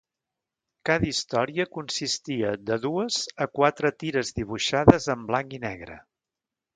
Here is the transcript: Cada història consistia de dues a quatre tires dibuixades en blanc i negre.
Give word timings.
Cada 0.89 1.05
història 1.09 1.65
consistia 1.77 2.53
de 2.71 2.77
dues 2.87 3.19
a 3.47 3.49
quatre 3.61 3.91
tires 4.05 4.33
dibuixades 4.39 5.07
en 5.15 5.29
blanc 5.33 5.55
i 5.59 5.65
negre. 5.71 5.99